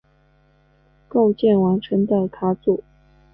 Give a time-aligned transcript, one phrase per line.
[1.07, 2.83] 构建完成的卡组。